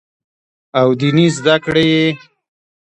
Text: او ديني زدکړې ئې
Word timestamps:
او 0.79 0.87
ديني 0.99 1.25
زدکړې 1.37 1.85
ئې 1.95 2.07